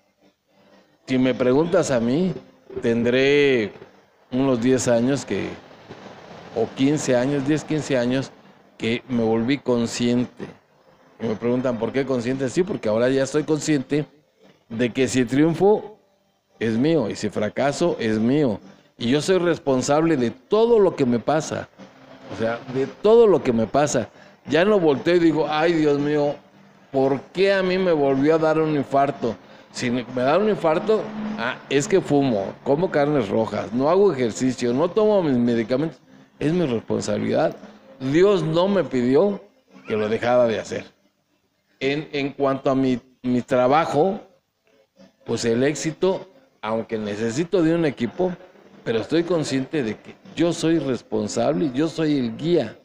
[1.06, 2.34] Si me preguntas a mí,
[2.80, 3.72] tendré
[4.32, 5.48] unos 10 años que,
[6.54, 8.32] o 15 años, 10, 15 años,
[8.76, 10.46] que me volví consciente.
[11.20, 12.48] Y me preguntan, ¿por qué consciente?
[12.48, 14.06] Sí, porque ahora ya estoy consciente
[14.68, 15.98] de que si triunfo
[16.58, 18.58] es mío y si fracaso es mío.
[18.98, 21.68] Y yo soy responsable de todo lo que me pasa.
[22.34, 24.08] O sea, de todo lo que me pasa.
[24.46, 26.34] Ya no volteo y digo, ay Dios mío,
[26.90, 29.36] ¿por qué a mí me volvió a dar un infarto?
[29.72, 31.02] Si me da un infarto,
[31.38, 36.01] ah, es que fumo, como carnes rojas, no hago ejercicio, no tomo mis medicamentos.
[36.42, 37.54] Es mi responsabilidad.
[38.00, 39.40] Dios no me pidió
[39.86, 40.84] que lo dejara de hacer.
[41.78, 44.20] En, en cuanto a mi, mi trabajo,
[45.24, 46.28] pues el éxito,
[46.60, 48.34] aunque necesito de un equipo,
[48.82, 52.76] pero estoy consciente de que yo soy responsable yo soy el guía.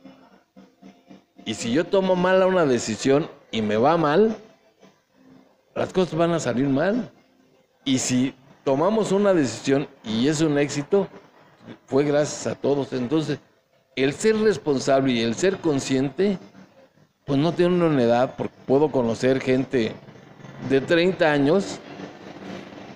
[1.43, 4.37] Y si yo tomo mal una decisión y me va mal,
[5.73, 7.09] las cosas van a salir mal.
[7.83, 11.07] Y si tomamos una decisión y es un éxito,
[11.87, 12.93] fue gracias a todos.
[12.93, 13.39] Entonces,
[13.97, 16.37] el ser responsable y el ser consciente,
[17.25, 19.91] pues no tiene una edad, porque puedo conocer gente
[20.69, 21.79] de 30 años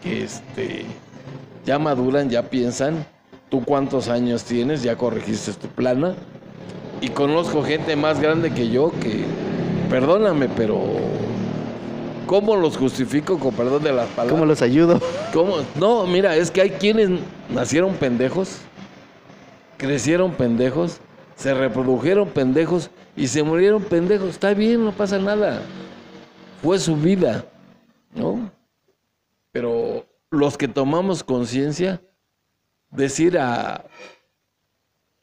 [0.03, 0.85] que este,
[1.65, 3.03] ya maduran, ya piensan,
[3.49, 6.15] tú cuántos años tienes, ya corregiste tu plana.
[7.01, 9.25] Y conozco gente más grande que yo que,
[9.89, 10.79] perdóname, pero
[12.27, 14.33] ¿cómo los justifico con perdón de las palabras?
[14.33, 15.01] ¿Cómo los ayudo?
[15.33, 15.57] ¿Cómo?
[15.79, 17.09] No, mira, es que hay quienes
[17.49, 18.59] nacieron pendejos,
[19.81, 20.99] crecieron pendejos,
[21.35, 24.29] se reprodujeron pendejos y se murieron pendejos.
[24.29, 25.63] Está bien, no pasa nada.
[26.61, 27.43] Fue su vida,
[28.13, 28.51] ¿no?
[29.51, 31.99] Pero los que tomamos conciencia,
[32.91, 33.83] decir a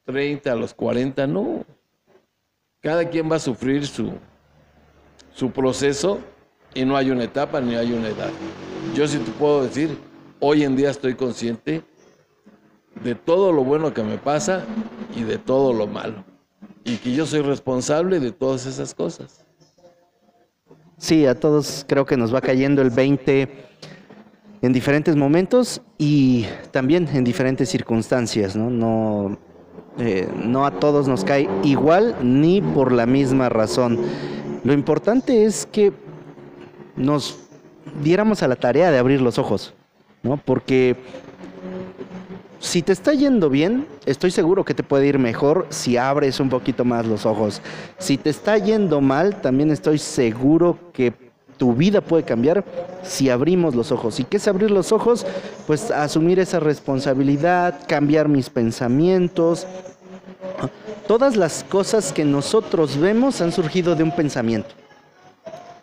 [0.03, 1.63] 30, a los 40, no.
[2.81, 4.11] Cada quien va a sufrir su,
[5.33, 6.19] su proceso
[6.73, 8.31] y no hay una etapa ni hay una edad.
[8.93, 9.97] Yo sí te puedo decir,
[10.41, 11.81] hoy en día estoy consciente
[13.03, 14.63] de todo lo bueno que me pasa
[15.15, 16.23] y de todo lo malo.
[16.83, 19.45] Y que yo soy responsable de todas esas cosas.
[20.97, 23.47] Sí, a todos creo que nos va cayendo el 20
[24.61, 28.69] en diferentes momentos y también en diferentes circunstancias, ¿no?
[28.69, 29.37] No,
[29.97, 33.99] eh, no a todos nos cae igual ni por la misma razón.
[34.63, 35.93] Lo importante es que
[36.97, 37.39] nos
[38.03, 39.73] diéramos a la tarea de abrir los ojos,
[40.21, 40.35] ¿no?
[40.35, 40.97] Porque
[42.59, 46.49] si te está yendo bien, estoy seguro que te puede ir mejor si abres un
[46.49, 47.61] poquito más los ojos.
[47.97, 51.13] Si te está yendo mal, también estoy seguro que
[51.57, 52.65] tu vida puede cambiar
[53.03, 54.19] si abrimos los ojos.
[54.19, 55.25] ¿Y qué es abrir los ojos?
[55.67, 59.65] Pues asumir esa responsabilidad, cambiar mis pensamientos.
[61.07, 64.69] Todas las cosas que nosotros vemos han surgido de un pensamiento.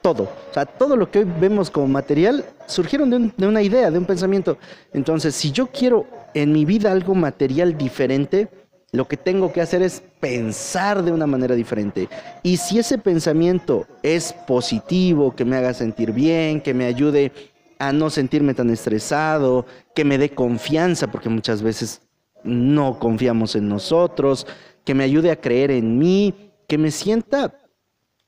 [0.02, 0.24] Todo.
[0.24, 3.98] O sea, todo lo que hoy vemos como material surgieron de, de una idea, de
[3.98, 4.56] un pensamiento.
[4.92, 6.06] Entonces, si yo quiero
[6.36, 8.48] en mi vida algo material diferente,
[8.92, 12.10] lo que tengo que hacer es pensar de una manera diferente.
[12.42, 17.32] Y si ese pensamiento es positivo, que me haga sentir bien, que me ayude
[17.78, 22.02] a no sentirme tan estresado, que me dé confianza, porque muchas veces
[22.44, 24.46] no confiamos en nosotros,
[24.84, 27.58] que me ayude a creer en mí, que me sienta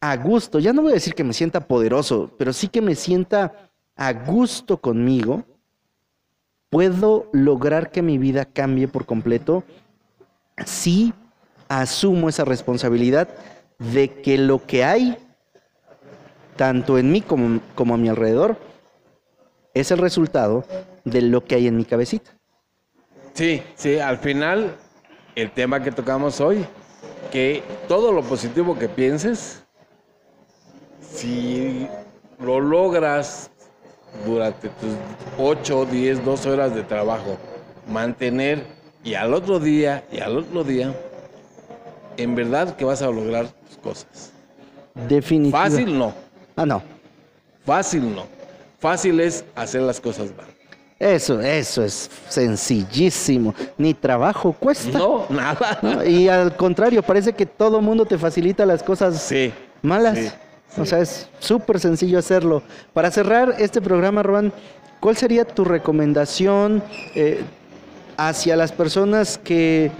[0.01, 0.61] a gusto.
[0.61, 4.14] Ya no voy a decir que me sienta poderoso, pero sí que me sienta a
[4.14, 5.45] gusto conmigo.
[6.71, 9.64] Puedo lograr que mi vida cambie por completo
[10.66, 11.12] sí
[11.69, 13.29] asumo esa responsabilidad
[13.79, 15.16] de que lo que hay,
[16.57, 18.57] tanto en mí como, como a mi alrededor,
[19.75, 20.64] es el resultado
[21.05, 22.33] de lo que hay en mi cabecita.
[23.35, 24.75] Sí, sí, al final
[25.37, 26.66] el tema que tocamos hoy
[27.31, 29.62] que todo lo positivo que pienses,
[31.01, 31.87] si
[32.41, 33.51] lo logras
[34.26, 34.90] durante tus
[35.38, 37.36] 8, 10, 12 horas de trabajo,
[37.88, 38.64] mantener
[39.04, 40.94] y al otro día y al otro día,
[42.16, 44.32] en verdad que vas a lograr tus cosas.
[45.09, 45.76] Definitivamente.
[45.76, 46.12] Fácil no.
[46.56, 46.82] Ah, no.
[47.64, 48.24] Fácil no.
[48.80, 50.46] Fácil es hacer las cosas mal.
[50.98, 53.54] Eso, eso es sencillísimo.
[53.76, 54.98] Ni trabajo cuesta.
[54.98, 56.04] No, nada.
[56.04, 59.52] Y al contrario, parece que todo mundo te facilita las cosas Sí.
[59.80, 60.18] malas.
[60.18, 60.28] sí,
[60.77, 62.62] O sea, es súper sencillo hacerlo.
[62.93, 64.53] Para cerrar este programa, Roban,
[65.01, 66.83] ¿cuál sería tu recomendación
[67.14, 67.43] eh,
[68.16, 69.91] hacia las personas que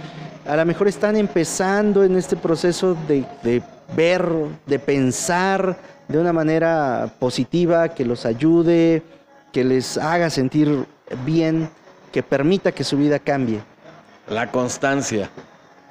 [0.45, 3.61] a lo mejor están empezando en este proceso de, de
[3.95, 4.25] ver,
[4.65, 9.03] de pensar de una manera positiva, que los ayude,
[9.51, 10.85] que les haga sentir
[11.25, 11.69] bien,
[12.11, 13.61] que permita que su vida cambie?
[14.27, 15.29] La constancia,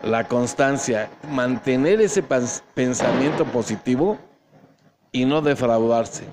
[0.02, 2.22] la constancia, mantener ese
[2.74, 4.18] pensamiento positivo
[5.12, 6.24] y no defraudarse.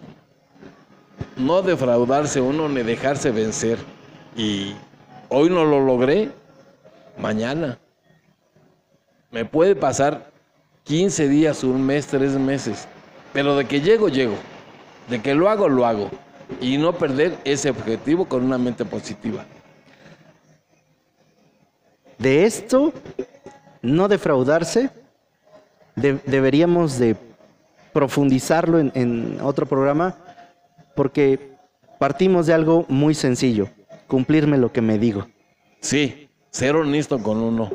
[1.38, 3.78] No defraudarse uno ni dejarse vencer.
[4.36, 4.74] Y
[5.30, 6.32] hoy no lo logré,
[7.18, 7.78] mañana.
[9.32, 10.32] Me puede pasar
[10.84, 12.88] 15 días, un mes, tres meses,
[13.34, 14.36] pero de que llego, llego.
[15.10, 16.10] De que lo hago, lo hago.
[16.62, 19.46] Y no perder ese objetivo con una mente positiva.
[22.18, 22.94] de esto,
[23.82, 24.90] no defraudarse,
[25.96, 27.18] de- deberíamos de
[27.96, 30.18] profundizarlo en, otro programa,
[30.96, 31.54] porque
[31.98, 33.70] partimos de algo muy sencillo,
[34.06, 35.30] cumplirme lo que me digo.
[35.80, 37.72] Sí, ser honesto con uno.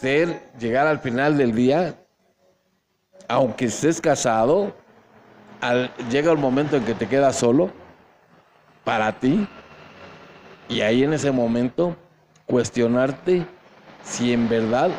[0.00, 1.94] Ser, llegar al final del día,
[3.28, 4.74] aunque estés casado,
[5.60, 7.70] al- llega el momento en que te quedas solo,
[8.82, 9.46] para ti,
[10.68, 11.94] y ahí en ese momento
[12.46, 13.46] cuestionarte
[14.02, 14.90] si en verdad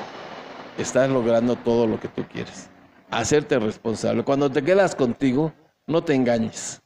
[0.77, 2.69] estás logrando todo lo que tú quieres.
[3.09, 4.23] Hacerte responsable.
[4.23, 5.53] Cuando te quedas contigo,
[5.85, 6.81] no te engañes,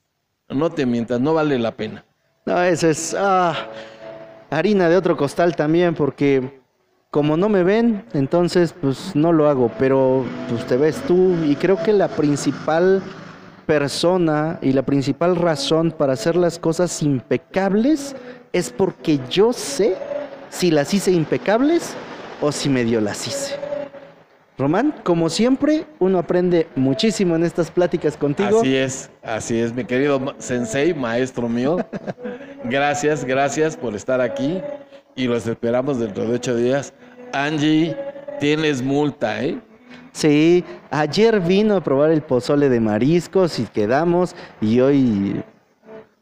[0.50, 2.06] no te mientas, no vale la pena.
[2.46, 3.56] No, eso es ah,
[4.50, 6.62] harina de otro costal también, porque
[7.10, 11.56] como no me ven, entonces pues no lo hago, pero pues te ves tú y
[11.56, 13.02] creo que la principal
[13.66, 18.16] persona y la principal razón para hacer las cosas impecables
[18.54, 19.96] es porque yo sé
[20.50, 21.94] si las hice impecables
[22.42, 23.71] o si medio las hice.
[24.62, 28.60] Román, como siempre, uno aprende muchísimo en estas pláticas contigo.
[28.60, 31.78] Así es, así es, mi querido sensei, maestro mío.
[32.66, 34.62] Gracias, gracias por estar aquí
[35.16, 36.94] y los esperamos dentro de ocho días.
[37.34, 37.98] Angie,
[38.40, 39.60] tienes multa, ¿eh?
[40.12, 45.44] Sí, ayer vino a probar el pozole de mariscos y quedamos y hoy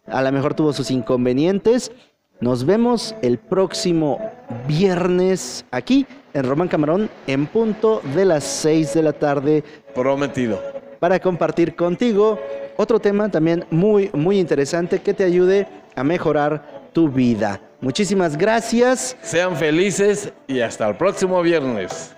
[0.07, 1.91] a lo mejor tuvo sus inconvenientes.
[2.39, 4.17] Nos vemos el próximo
[4.65, 9.63] viernes aquí en Román Camarón en punto de las 6 de la tarde
[9.93, 10.61] Prometido.
[10.99, 12.39] para compartir contigo
[12.77, 17.61] otro tema también muy muy interesante que te ayude a mejorar tu vida.
[17.81, 19.15] Muchísimas gracias.
[19.21, 22.13] Sean felices y hasta el próximo viernes.